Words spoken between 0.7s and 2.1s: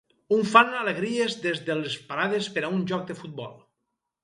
alegries des de les